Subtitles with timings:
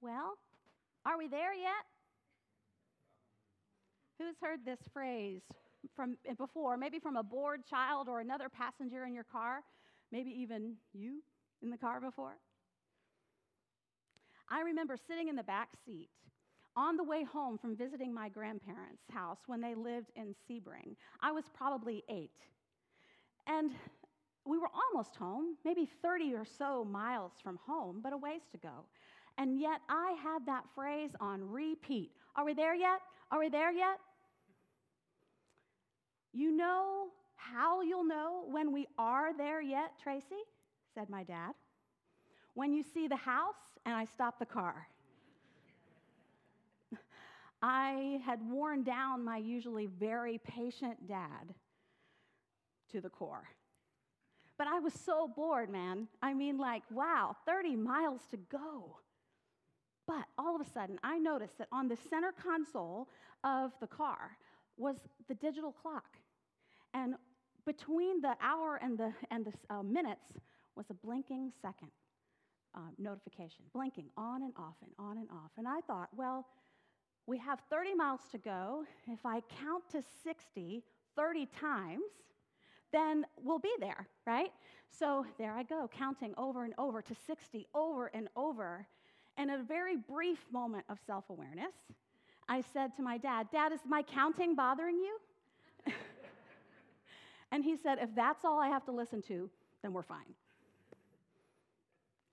[0.00, 0.36] Well,
[1.04, 1.84] are we there yet?
[4.18, 5.42] Who's heard this phrase
[5.94, 6.76] from before?
[6.76, 9.60] Maybe from a bored child or another passenger in your car,
[10.12, 11.22] maybe even you
[11.62, 12.38] in the car before.
[14.48, 16.08] I remember sitting in the back seat
[16.76, 20.94] on the way home from visiting my grandparents' house when they lived in Sebring.
[21.20, 22.30] I was probably eight.
[23.46, 23.72] And
[24.44, 28.58] we were almost home, maybe 30 or so miles from home, but a ways to
[28.58, 28.84] go.
[29.38, 33.00] And yet I had that phrase on repeat Are we there yet?
[33.30, 33.98] Are we there yet?
[36.32, 40.44] You know how you'll know when we are there yet, Tracy?
[40.94, 41.52] said my dad.
[42.54, 43.54] When you see the house
[43.84, 44.88] and I stop the car.
[47.62, 51.54] I had worn down my usually very patient dad
[52.92, 53.48] to the core.
[54.58, 56.08] But I was so bored, man.
[56.22, 58.96] I mean, like, wow, 30 miles to go.
[60.06, 63.08] But all of a sudden, I noticed that on the center console
[63.42, 64.36] of the car
[64.76, 64.96] was
[65.28, 66.16] the digital clock.
[66.94, 67.14] And
[67.64, 70.32] between the hour and the, and the uh, minutes
[70.76, 71.90] was a blinking second
[72.74, 75.50] uh, notification, blinking on and off and on and off.
[75.56, 76.46] And I thought, well,
[77.26, 78.84] we have 30 miles to go.
[79.08, 80.84] If I count to 60
[81.16, 82.04] 30 times,
[82.92, 84.52] then we'll be there, right?
[84.90, 88.86] So there I go, counting over and over to 60, over and over.
[89.36, 91.74] And a very brief moment of self awareness,
[92.48, 95.18] I said to my dad, Dad, is my counting bothering you?
[97.52, 99.50] and he said, If that's all I have to listen to,
[99.82, 100.34] then we're fine.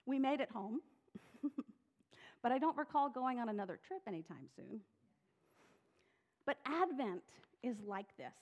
[0.06, 0.82] We made it home,
[2.42, 4.82] but I don't recall going on another trip anytime soon.
[6.46, 7.24] But Advent
[7.64, 8.34] is like this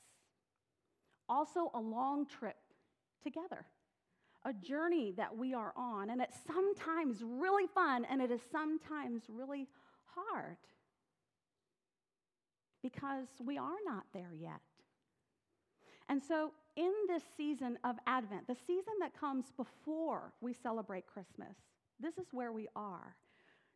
[1.32, 2.58] also a long trip
[3.24, 3.66] together,
[4.46, 9.24] a journey that we are on, and it's sometimes really fun and it is sometimes
[9.30, 9.68] really
[10.06, 10.58] hard
[12.82, 14.62] because we are not there yet.
[16.10, 21.56] And so, in this season of Advent, the season that comes before we celebrate Christmas,
[22.00, 23.16] this is where we are,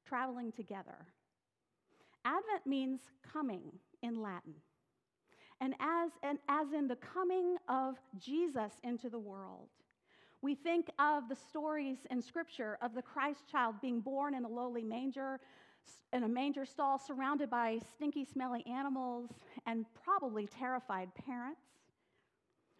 [0.07, 1.05] traveling together.
[2.25, 3.61] Advent means coming
[4.01, 4.55] in Latin.
[5.61, 9.69] And as, and as in the coming of Jesus into the world,
[10.41, 14.47] we think of the stories in Scripture of the Christ child being born in a
[14.47, 15.39] lowly manger,
[16.13, 19.31] in a manger stall, surrounded by stinky, smelly animals
[19.65, 21.61] and probably terrified parents.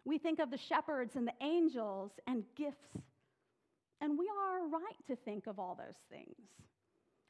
[0.04, 2.96] We think of the shepherds and the angels and gifts.
[4.00, 6.36] And we are right to think of all those things.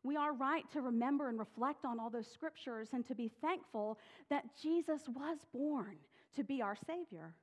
[0.02, 3.98] We are right to remember and reflect on all those scriptures and to be thankful
[4.30, 5.96] that Jesus was born
[6.34, 7.34] to be our Savior.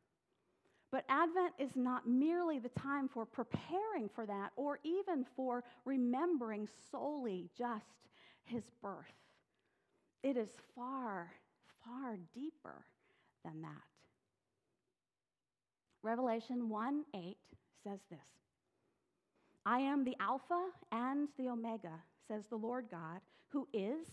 [0.94, 6.70] But Advent is not merely the time for preparing for that or even for remembering
[6.92, 8.12] solely just
[8.46, 9.16] his birth.
[10.22, 11.32] It is far,
[11.84, 12.86] far deeper
[13.44, 13.70] than that.
[16.04, 17.38] Revelation 1 8
[17.84, 18.20] says this
[19.66, 24.06] I am the Alpha and the Omega, says the Lord God, who is,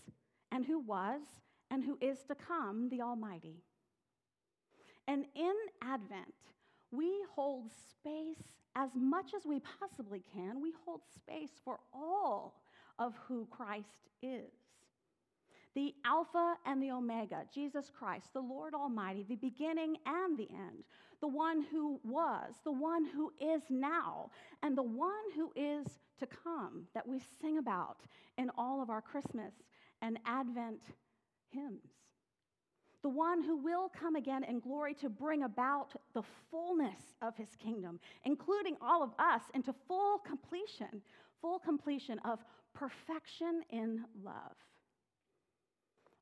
[0.51, 1.21] and who was,
[1.69, 3.61] and who is to come, the Almighty.
[5.07, 5.53] And in
[5.83, 6.33] Advent,
[6.91, 8.43] we hold space
[8.75, 10.61] as much as we possibly can.
[10.61, 12.55] We hold space for all
[12.99, 14.51] of who Christ is
[15.73, 20.83] the Alpha and the Omega, Jesus Christ, the Lord Almighty, the beginning and the end,
[21.21, 24.29] the one who was, the one who is now,
[24.63, 25.87] and the one who is
[26.19, 27.97] to come that we sing about
[28.37, 29.53] in all of our Christmas
[30.01, 30.81] and Advent
[31.49, 31.87] hymns.
[33.03, 37.49] The one who will come again in glory to bring about the fullness of his
[37.55, 41.01] kingdom, including all of us into full completion,
[41.41, 42.39] full completion of
[42.73, 44.55] perfection in love.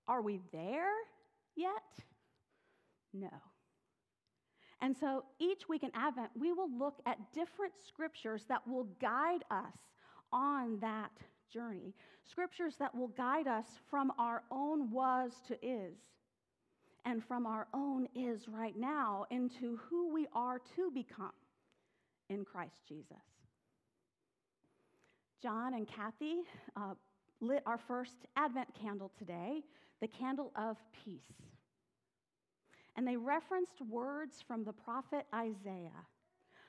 [0.07, 0.93] Are we there
[1.55, 1.83] yet?
[3.13, 3.29] No.
[4.81, 9.43] And so each week in Advent, we will look at different scriptures that will guide
[9.51, 9.75] us
[10.31, 11.11] on that
[11.51, 11.93] journey.
[12.23, 15.97] Scriptures that will guide us from our own was to is,
[17.05, 21.31] and from our own is right now into who we are to become
[22.29, 23.17] in Christ Jesus.
[25.41, 26.41] John and Kathy
[26.75, 26.95] uh,
[27.41, 29.63] lit our first Advent candle today,
[30.01, 31.21] the candle of peace.
[32.95, 36.05] And they referenced words from the prophet Isaiah,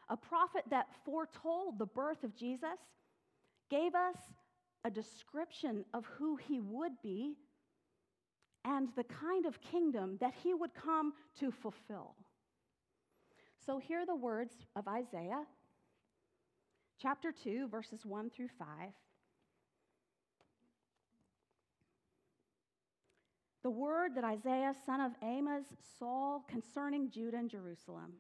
[0.09, 2.79] a prophet that foretold the birth of Jesus,
[3.69, 4.17] gave us
[4.85, 7.35] a description of who he would be,
[8.65, 12.15] and the kind of kingdom that he would come to fulfill.
[13.65, 15.45] So, hear the words of Isaiah,
[17.01, 18.67] chapter 2, verses 1 through 5.
[23.63, 25.65] the word that Isaiah, son of Amos,
[25.99, 28.15] saw concerning Judah and Jerusalem.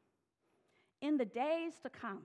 [1.00, 2.22] In the days to come,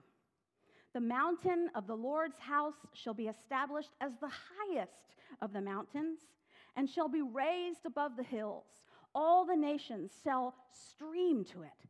[0.92, 6.20] the mountain of the Lord's house shall be established as the highest of the mountains
[6.76, 8.64] and shall be raised above the hills.
[9.14, 11.86] All the nations shall stream to it.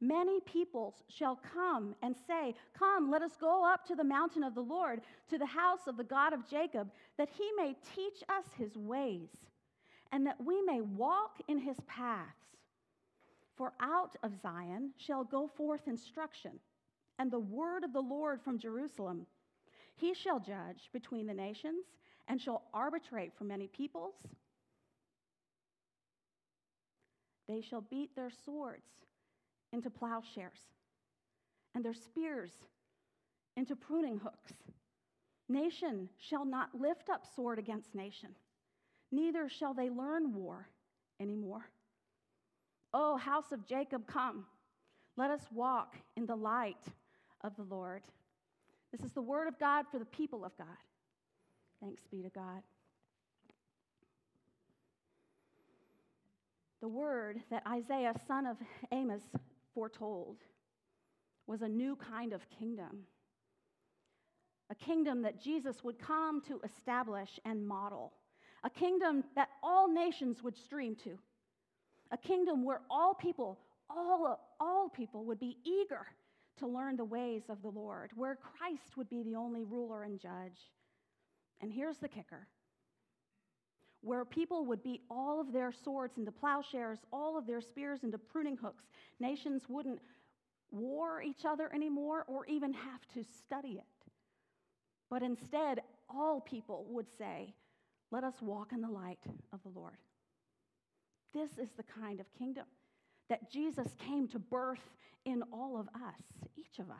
[0.00, 4.54] Many peoples shall come and say, Come, let us go up to the mountain of
[4.54, 8.44] the Lord, to the house of the God of Jacob, that he may teach us
[8.56, 9.30] his ways,
[10.12, 12.30] and that we may walk in his paths.
[13.56, 16.52] For out of Zion shall go forth instruction,
[17.18, 19.26] and the word of the Lord from Jerusalem.
[19.96, 21.86] He shall judge between the nations,
[22.28, 24.14] and shall arbitrate for many peoples.
[27.48, 28.86] They shall beat their swords
[29.72, 30.60] into plowshares,
[31.74, 32.52] and their spears
[33.56, 34.52] into pruning hooks.
[35.48, 38.30] Nation shall not lift up sword against nation,
[39.10, 40.68] neither shall they learn war
[41.20, 41.70] anymore.
[42.92, 44.44] O house of Jacob, come,
[45.16, 46.84] let us walk in the light
[47.42, 48.02] of the Lord.
[48.92, 50.66] This is the word of God for the people of God.
[51.80, 52.62] Thanks be to God.
[56.80, 58.56] The word that Isaiah, son of
[58.92, 59.22] Amos,
[59.74, 60.38] foretold
[61.46, 63.04] was a new kind of kingdom.
[64.70, 68.12] A kingdom that Jesus would come to establish and model.
[68.64, 71.18] A kingdom that all nations would stream to.
[72.10, 73.58] A kingdom where all people,
[73.88, 76.06] all, all people would be eager
[76.58, 80.18] to learn the ways of the Lord, where Christ would be the only ruler and
[80.18, 80.70] judge.
[81.60, 82.46] And here's the kicker
[84.00, 88.16] where people would beat all of their swords into plowshares, all of their spears into
[88.16, 88.84] pruning hooks.
[89.18, 90.00] Nations wouldn't
[90.70, 94.10] war each other anymore or even have to study it.
[95.10, 97.54] But instead, all people would say,
[98.10, 99.18] Let us walk in the light
[99.52, 99.98] of the Lord.
[101.34, 102.66] This is the kind of kingdom
[103.28, 104.94] that Jesus came to birth
[105.24, 106.96] in all of us, each of us.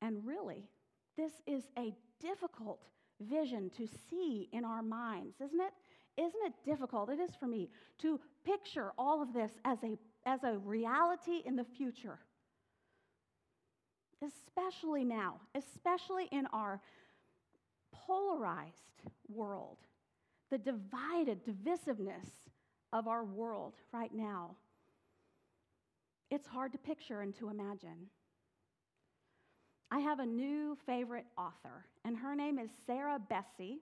[0.00, 0.68] And really,
[1.16, 2.80] this is a difficult
[3.20, 5.72] vision to see in our minds, isn't it?
[6.16, 7.10] Isn't it difficult?
[7.10, 7.68] It is for me
[7.98, 12.18] to picture all of this as a, as a reality in the future.
[14.22, 16.80] Especially now, especially in our
[17.92, 19.78] polarized world,
[20.50, 22.26] the divided divisiveness
[22.92, 24.56] of our world right now.
[26.30, 28.08] It's hard to picture and to imagine.
[29.90, 33.78] I have a new favorite author, and her name is Sarah Bessey.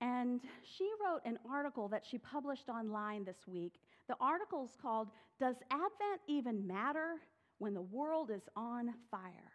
[0.00, 3.74] And she wrote an article that she published online this week.
[4.08, 5.08] The article is called
[5.38, 7.16] Does Advent Even Matter
[7.58, 9.52] When the World is on Fire?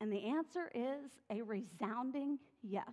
[0.00, 2.86] And the answer is a resounding yes.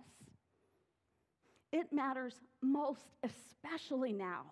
[1.72, 4.46] It matters most, especially now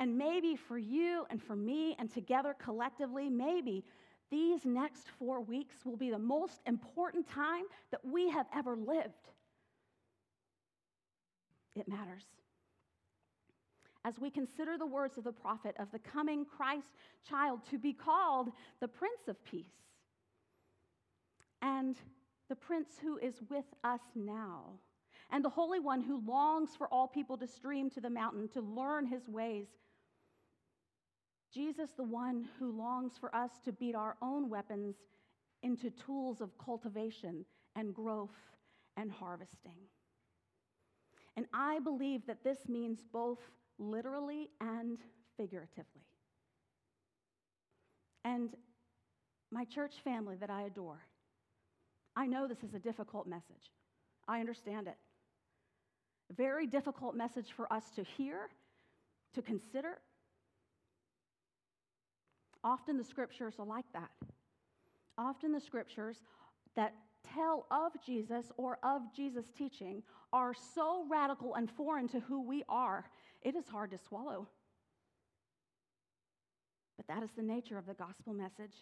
[0.00, 3.84] and maybe for you and for me and together collectively, maybe
[4.30, 9.28] these next four weeks will be the most important time that we have ever lived.
[11.76, 12.24] It matters.
[14.04, 16.88] As we consider the words of the prophet of the coming Christ
[17.28, 18.50] child to be called
[18.80, 19.72] the Prince of Peace
[21.62, 21.96] and
[22.48, 24.64] the Prince who is with us now,
[25.34, 28.60] and the Holy One who longs for all people to stream to the mountain to
[28.60, 29.66] learn his ways
[31.52, 34.96] Jesus, the one who longs for us to beat our own weapons
[35.62, 37.44] into tools of cultivation
[37.76, 38.34] and growth
[38.96, 39.78] and harvesting.
[41.36, 43.38] And I believe that this means both
[43.78, 44.98] literally and
[45.36, 46.06] figuratively.
[48.24, 48.50] And
[49.52, 51.02] my church family that I adore,
[52.16, 53.70] I know this is a difficult message.
[54.26, 54.96] I understand it.
[56.36, 58.48] Very difficult message for us to hear,
[59.34, 59.98] to consider,
[62.64, 64.10] Often the scriptures are like that.
[65.18, 66.16] Often the scriptures
[66.74, 66.94] that
[67.34, 70.02] tell of Jesus or of Jesus' teaching
[70.32, 73.04] are so radical and foreign to who we are,
[73.42, 74.48] it is hard to swallow.
[76.96, 78.74] But that is the nature of the gospel message,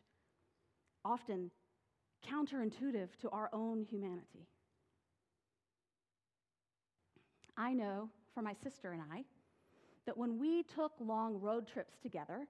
[1.05, 1.51] often
[2.27, 4.47] counterintuitive to our own humanity.
[7.57, 9.25] I know for my sister and I
[10.07, 12.47] that when we took long road trips together,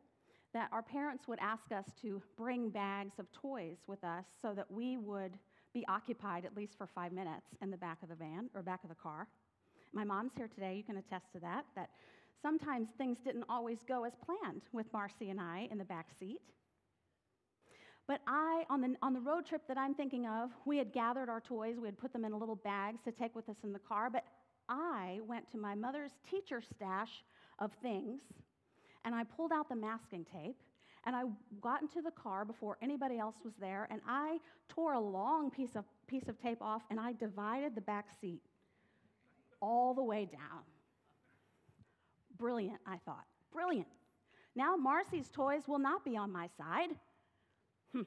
[0.54, 4.71] that our parents would ask us to bring bags of toys with us so that
[4.71, 5.38] we would
[5.75, 8.82] be occupied at least for five minutes in the back of the van or back
[8.82, 9.28] of the car.
[9.94, 11.90] My mom's here today, you can attest to that, that
[12.40, 16.40] sometimes things didn't always go as planned with Marcy and I in the back seat.
[18.09, 21.28] But I, on the, on the road trip that I'm thinking of, we had gathered
[21.28, 23.78] our toys, we had put them in little bags to take with us in the
[23.78, 24.11] car.
[24.11, 24.25] But
[24.69, 27.25] I went to my mother's teacher stash
[27.59, 28.21] of things
[29.04, 30.57] and I pulled out the masking tape
[31.04, 31.25] and I
[31.61, 34.38] got into the car before anybody else was there and I
[34.69, 38.42] tore a long piece of, piece of tape off and I divided the back seat
[39.61, 40.62] all the way down.
[42.38, 43.25] Brilliant, I thought.
[43.52, 43.88] Brilliant.
[44.54, 46.90] Now Marcy's toys will not be on my side.
[47.92, 48.02] Hmm.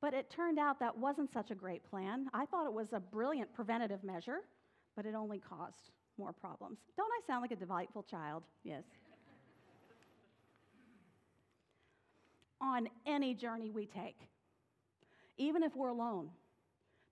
[0.00, 2.28] But it turned out that wasn't such a great plan.
[2.32, 4.40] I thought it was a brilliant preventative measure,
[4.96, 6.78] but it only caused more problems.
[6.96, 8.42] Don't I sound like a delightful child?
[8.64, 8.84] Yes.
[12.60, 14.16] on any journey we take,
[15.38, 16.30] even if we're alone,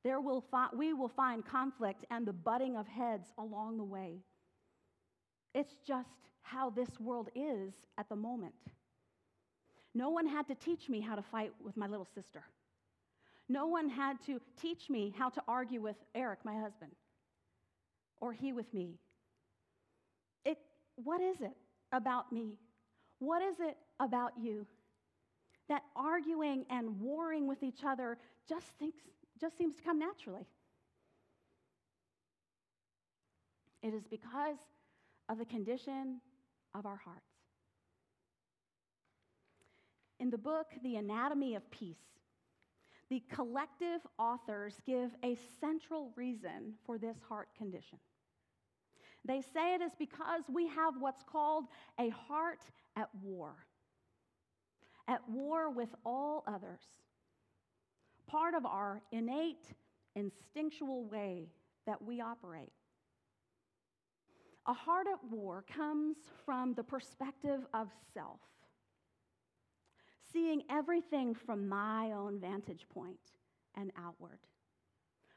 [0.02, 4.18] there will fi- we will find conflict and the butting of heads along the way.
[5.54, 6.08] It's just
[6.42, 8.54] how this world is at the moment.
[9.94, 12.42] No one had to teach me how to fight with my little sister.
[13.48, 16.90] No one had to teach me how to argue with Eric, my husband,
[18.24, 18.94] or he with me.
[20.46, 20.56] It,
[20.96, 21.52] what is it
[21.92, 22.56] about me?
[23.18, 24.66] What is it about you
[25.68, 28.16] that arguing and warring with each other
[28.48, 28.96] just, thinks,
[29.38, 30.46] just seems to come naturally?
[33.82, 34.56] It is because
[35.28, 36.22] of the condition
[36.74, 37.20] of our hearts.
[40.18, 41.98] In the book, The Anatomy of Peace,
[43.10, 47.98] the collective authors give a central reason for this heart condition.
[49.24, 51.64] They say it is because we have what's called
[51.98, 52.60] a heart
[52.96, 53.54] at war,
[55.08, 56.82] at war with all others.
[58.26, 59.72] Part of our innate,
[60.14, 61.48] instinctual way
[61.86, 62.72] that we operate.
[64.66, 68.40] A heart at war comes from the perspective of self,
[70.32, 73.18] seeing everything from my own vantage point
[73.74, 74.38] and outward.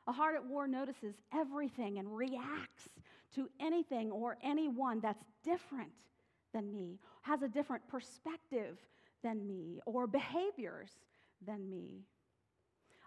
[0.08, 2.88] A heart at war notices everything and reacts
[3.36, 5.92] to anything or anyone that's different
[6.54, 8.78] than me, has a different perspective
[9.24, 10.92] than me, or behaviors
[11.46, 12.04] than me.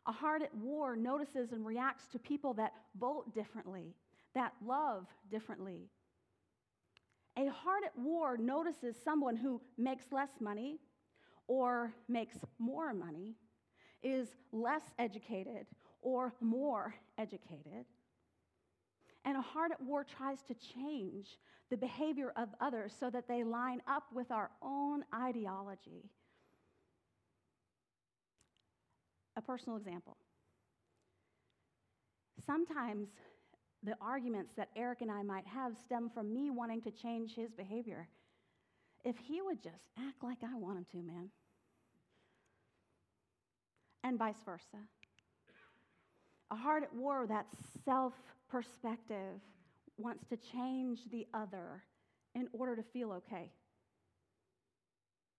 [0.07, 3.95] A heart at war notices and reacts to people that vote differently,
[4.35, 5.89] that love differently,
[7.37, 10.79] a heart at war notices someone who makes less money
[11.47, 13.35] or makes more money,
[14.03, 15.67] is less educated
[16.03, 17.85] or more educated.
[19.25, 21.39] And a heart at war tries to change
[21.71, 26.11] the behavior of others so that they line up with our own ideology.
[29.37, 30.17] A personal example.
[32.45, 33.09] Sometimes
[33.83, 37.53] the arguments that Eric and I might have stem from me wanting to change his
[37.53, 38.09] behavior.
[39.05, 41.31] If he would just act like I want him to, man.
[44.03, 44.79] And vice versa.
[46.51, 47.47] A heart at war, that
[47.85, 48.15] self
[48.51, 49.41] perspective,
[49.97, 51.83] wants to change the other
[52.35, 53.51] in order to feel okay.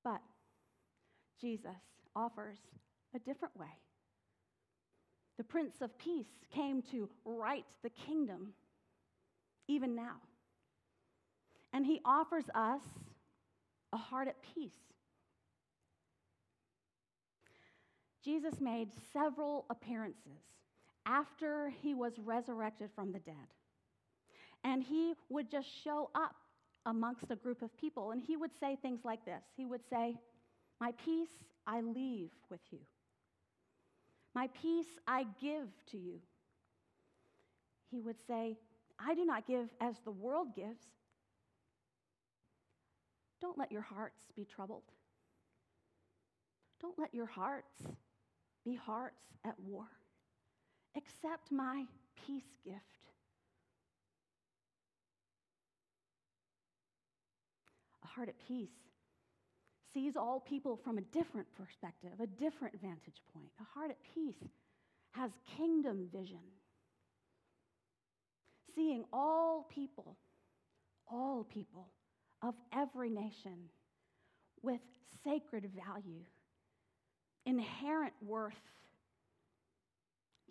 [0.04, 0.22] But
[1.40, 1.72] Jesus
[2.16, 2.58] offers
[3.16, 3.68] a different way.
[5.38, 8.54] The Prince of Peace came to right the kingdom,
[9.68, 10.18] even now.
[11.74, 12.82] And he offers us
[13.94, 14.72] a heart at peace.
[18.24, 20.44] Jesus made several appearances
[21.12, 23.36] after he was resurrected from the dead.
[24.64, 26.36] And he would just show up
[26.86, 30.16] amongst a group of people and he would say things like this He would say,
[30.80, 32.80] My peace I leave with you.
[34.34, 36.20] My peace I give to you.
[37.90, 38.58] He would say,
[38.98, 40.84] I do not give as the world gives.
[43.42, 44.84] Don't let your hearts be troubled.
[46.80, 47.74] Don't let your hearts
[48.64, 49.86] be hearts at war.
[50.96, 51.86] Accept my
[52.26, 52.78] peace gift.
[58.04, 58.70] A heart at peace
[59.94, 63.50] sees all people from a different perspective, a different vantage point.
[63.60, 64.50] A heart at peace
[65.12, 66.40] has kingdom vision,
[68.76, 70.18] seeing all people,
[71.08, 71.90] all people
[72.42, 73.70] of every nation
[74.62, 74.80] with
[75.24, 76.24] sacred value,
[77.46, 78.54] inherent worth,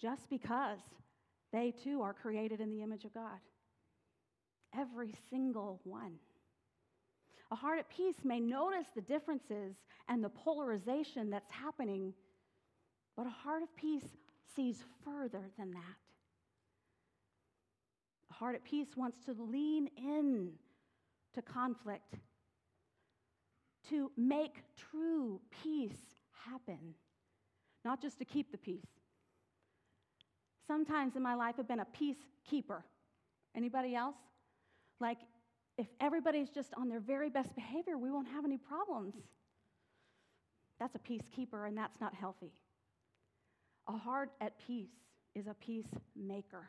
[0.01, 0.79] just because
[1.53, 3.39] they too are created in the image of God.
[4.77, 6.15] Every single one.
[7.51, 9.75] A heart at peace may notice the differences
[10.09, 12.15] and the polarization that's happening,
[13.17, 14.07] but a heart of peace
[14.55, 15.99] sees further than that.
[18.31, 20.53] A heart at peace wants to lean in
[21.35, 22.15] to conflict,
[23.89, 25.99] to make true peace
[26.49, 26.95] happen,
[27.85, 29.00] not just to keep the peace.
[30.71, 32.85] Sometimes in my life I've been a peacekeeper.
[33.57, 34.15] Anybody else?
[35.01, 35.19] Like,
[35.77, 39.15] if everybody's just on their very best behavior, we won't have any problems.
[40.79, 42.53] That's a peacekeeper, and that's not healthy.
[43.89, 44.95] A heart at peace
[45.35, 46.69] is a peacemaker,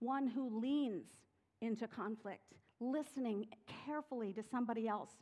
[0.00, 1.06] one who leans
[1.60, 3.46] into conflict, listening
[3.84, 5.12] carefully to somebody else.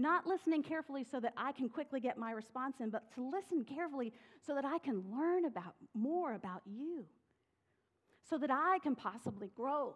[0.00, 3.64] Not listening carefully so that I can quickly get my response in, but to listen
[3.64, 7.04] carefully so that I can learn about more about you,
[8.28, 9.94] so that I can possibly grow.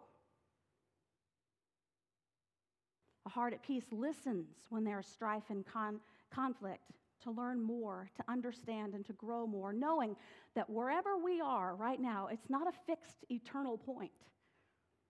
[3.25, 6.91] A heart at peace listens when there is strife and con- conflict
[7.23, 10.17] to learn more, to understand, and to grow more, knowing
[10.55, 14.11] that wherever we are right now, it's not a fixed eternal point.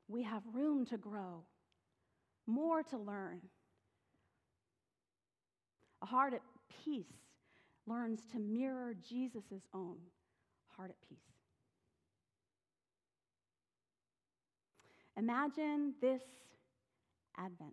[0.07, 1.43] We have room to grow,
[2.47, 3.41] more to learn.
[6.05, 6.43] A heart at
[6.85, 7.07] peace
[7.87, 9.97] learns to mirror Jesus' own
[10.77, 11.17] heart at peace.
[15.17, 16.21] Imagine this
[17.39, 17.73] Advent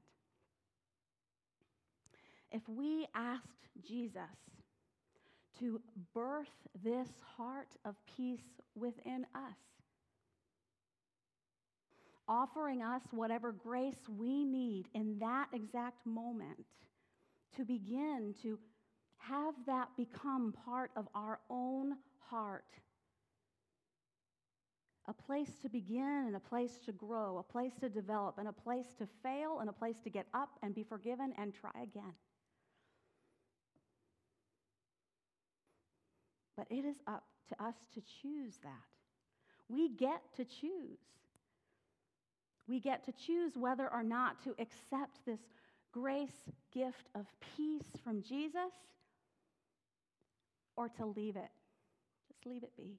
[2.54, 4.24] if we asked Jesus
[5.60, 5.82] to
[6.14, 6.48] birth
[6.82, 9.58] this heart of peace within us,
[12.30, 16.66] offering us whatever grace we need in that exact moment
[17.56, 18.58] to begin to
[19.18, 21.94] have that become part of our own
[22.30, 22.66] heart.
[25.08, 28.54] A place to begin and a place to grow, a place to develop, and a
[28.54, 32.14] place to fail, and a place to get up and be forgiven and try again.
[36.56, 38.70] But it is up to us to choose that.
[39.68, 41.00] We get to choose.
[42.68, 45.40] We get to choose whether or not to accept this
[45.92, 48.74] grace gift of peace from Jesus
[50.76, 51.52] or to leave it.
[52.28, 52.98] Just leave it be.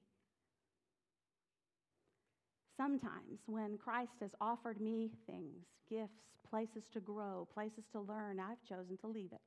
[2.77, 8.63] Sometimes when Christ has offered me things, gifts, places to grow, places to learn, I've
[8.67, 9.41] chosen to leave it.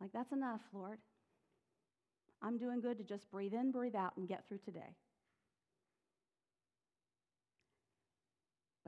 [0.00, 0.98] Like, that's enough, Lord.
[2.40, 4.94] I'm doing good to just breathe in, breathe out, and get through today.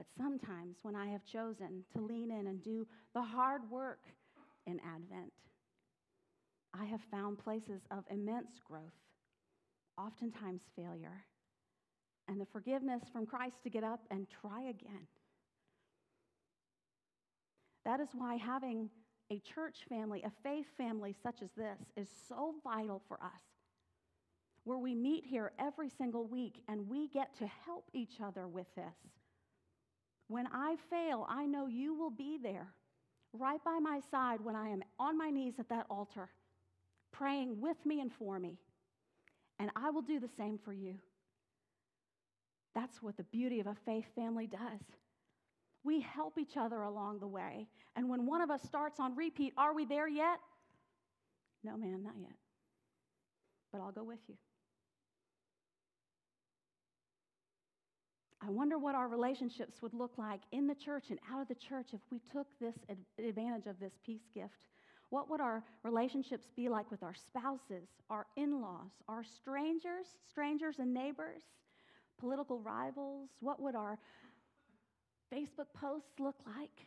[0.01, 4.01] But sometimes when I have chosen to lean in and do the hard work
[4.67, 5.31] in Advent,
[6.73, 8.97] I have found places of immense growth,
[9.99, 11.27] oftentimes failure,
[12.29, 15.07] and the forgiveness from Christ to get up and try again.
[17.85, 18.89] That is why having
[19.31, 23.43] a church family, a faith family such as this, is so vital for us.
[24.65, 28.75] Where we meet here every single week and we get to help each other with
[28.75, 29.20] this.
[30.31, 32.69] When I fail, I know you will be there,
[33.33, 36.29] right by my side when I am on my knees at that altar,
[37.11, 38.57] praying with me and for me.
[39.59, 40.95] And I will do the same for you.
[42.77, 44.81] That's what the beauty of a faith family does.
[45.83, 47.67] We help each other along the way.
[47.97, 50.39] And when one of us starts on repeat, are we there yet?
[51.65, 52.37] No, man, not yet.
[53.73, 54.37] But I'll go with you.
[58.43, 61.55] I wonder what our relationships would look like in the church and out of the
[61.55, 62.75] church if we took this
[63.19, 64.67] advantage of this peace gift.
[65.11, 70.77] What would our relationships be like with our spouses, our in laws, our strangers, strangers
[70.79, 71.43] and neighbors,
[72.19, 73.29] political rivals?
[73.41, 73.99] What would our
[75.33, 76.87] Facebook posts look like?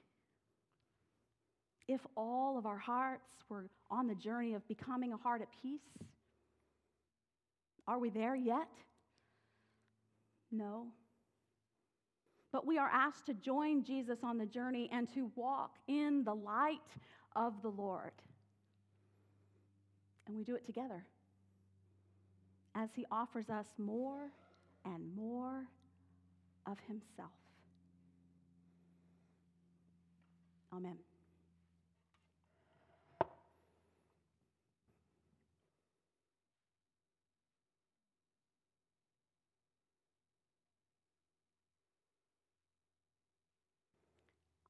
[1.87, 5.81] If all of our hearts were on the journey of becoming a heart at peace,
[7.87, 8.69] are we there yet?
[10.49, 10.87] No.
[12.53, 16.35] But we are asked to join Jesus on the journey and to walk in the
[16.35, 16.77] light
[17.35, 18.11] of the Lord.
[20.27, 21.03] And we do it together
[22.75, 24.29] as He offers us more
[24.85, 25.65] and more
[26.67, 27.31] of Himself.
[30.71, 30.97] Amen.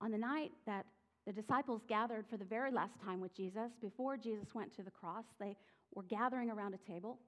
[0.03, 0.85] On the night that
[1.25, 4.91] the disciples gathered for the very last time with Jesus, before Jesus went to the
[4.91, 5.55] cross, they
[5.95, 7.19] were gathering around a table,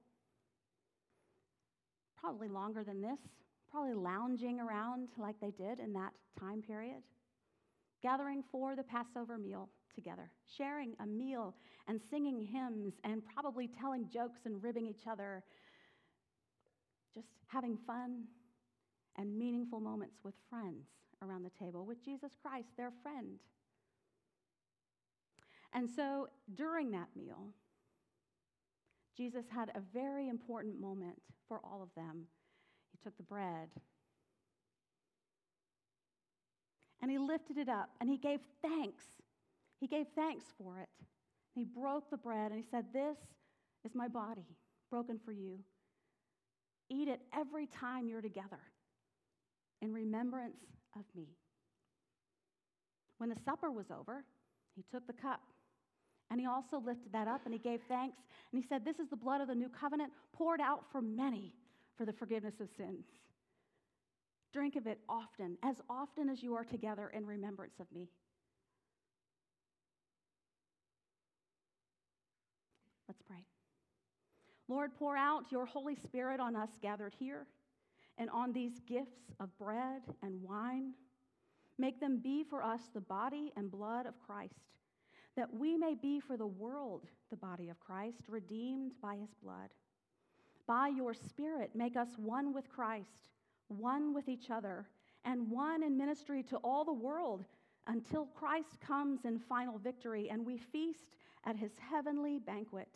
[2.20, 3.18] probably longer than this,
[3.70, 7.02] probably lounging around like they did in that time period
[8.02, 11.54] gathering for the Passover meal together, sharing a meal
[11.88, 15.42] and singing hymns and probably telling jokes and ribbing each other,
[17.14, 18.24] just having fun
[19.16, 20.84] and meaningful moments with friends
[21.22, 23.38] around the table, with Jesus Christ, their friend.
[25.72, 27.52] And so during that meal,
[29.16, 32.26] Jesus had a very important moment for all of them.
[32.92, 33.68] He took the bread
[37.02, 39.04] and he lifted it up and he gave thanks.
[39.80, 40.88] He gave thanks for it.
[41.54, 43.16] He broke the bread and he said, This
[43.84, 44.56] is my body
[44.90, 45.60] broken for you.
[46.88, 48.60] Eat it every time you're together
[49.82, 50.56] in remembrance
[50.98, 51.28] of me.
[53.18, 54.24] When the supper was over,
[54.74, 55.40] he took the cup
[56.30, 58.18] and he also lifted that up and he gave thanks
[58.52, 61.54] and he said, This is the blood of the new covenant poured out for many
[61.96, 63.04] for the forgiveness of sins.
[64.52, 68.08] Drink of it often, as often as you are together in remembrance of me.
[73.08, 73.44] Let's pray.
[74.68, 77.46] Lord, pour out your Holy Spirit on us gathered here
[78.18, 80.92] and on these gifts of bread and wine.
[81.78, 84.54] Make them be for us the body and blood of Christ,
[85.36, 89.70] that we may be for the world the body of Christ, redeemed by his blood.
[90.66, 93.28] By your Spirit, make us one with Christ,
[93.68, 94.86] one with each other,
[95.24, 97.44] and one in ministry to all the world
[97.88, 102.88] until Christ comes in final victory and we feast at his heavenly banquet.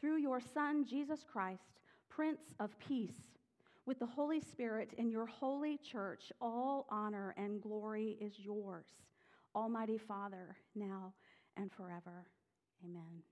[0.00, 3.38] Through your Son, Jesus Christ, Prince of Peace,
[3.90, 8.86] with the Holy Spirit in your holy church, all honor and glory is yours,
[9.52, 11.12] Almighty Father, now
[11.56, 12.24] and forever.
[12.84, 13.24] Amen.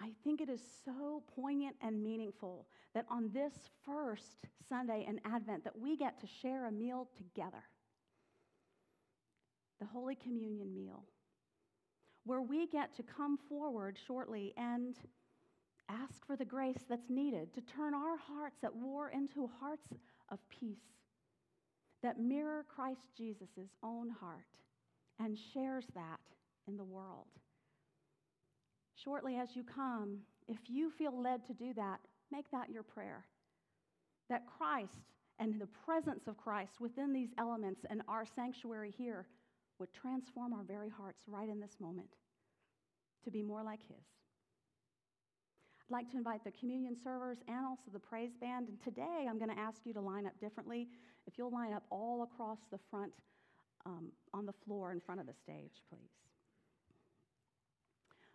[0.00, 3.52] I think it is so poignant and meaningful that on this
[3.84, 7.64] first Sunday in Advent that we get to share a meal together.
[9.80, 11.04] The Holy Communion meal,
[12.24, 14.96] where we get to come forward shortly and
[15.88, 19.88] ask for the grace that's needed to turn our hearts at war into hearts
[20.30, 20.94] of peace
[22.04, 24.44] that mirror Christ Jesus' own heart
[25.18, 26.20] and shares that
[26.68, 27.28] in the world.
[28.94, 33.24] Shortly as you come, if you feel led to do that, make that your prayer.
[34.28, 39.26] That Christ and the presence of Christ within these elements and our sanctuary here
[39.78, 42.10] would transform our very hearts right in this moment
[43.24, 44.04] to be more like His.
[45.90, 48.68] I'd like to invite the communion servers and also the praise band.
[48.68, 50.88] And today I'm going to ask you to line up differently.
[51.26, 53.12] If you'll line up all across the front
[53.84, 56.10] um, on the floor in front of the stage, please.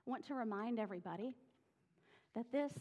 [0.05, 1.33] I want to remind everybody
[2.35, 2.71] that this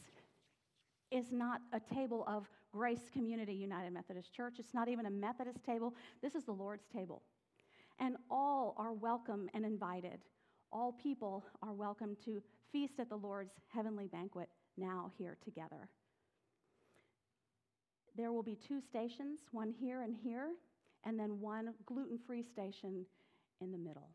[1.10, 4.56] is not a table of Grace Community United Methodist Church.
[4.58, 5.94] It's not even a Methodist table.
[6.20, 7.22] This is the Lord's table.
[7.98, 10.20] And all are welcome and invited.
[10.70, 15.88] All people are welcome to feast at the Lord's heavenly banquet now here together.
[18.16, 20.50] There will be two stations, one here and here,
[21.04, 23.06] and then one gluten free station
[23.60, 24.10] in the middle.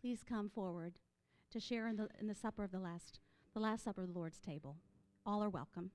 [0.00, 0.94] Please come forward
[1.50, 3.20] to share in the, in the supper of the last,
[3.54, 4.76] the last supper of the Lord's table.
[5.26, 5.90] All are welcome.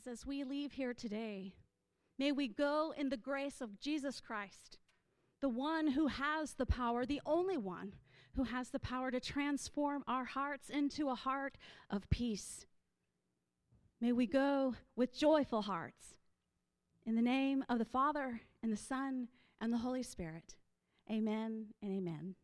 [0.00, 1.54] Friends, as we leave here today,
[2.18, 4.78] may we go in the grace of Jesus Christ,
[5.40, 7.94] the one who has the power, the only one
[8.34, 11.58] who has the power to transform our hearts into a heart
[11.90, 12.66] of peace.
[14.00, 16.14] May we go with joyful hearts.
[17.04, 19.28] In the name of the Father, and the Son,
[19.60, 20.54] and the Holy Spirit.
[21.10, 22.34] Amen and amen.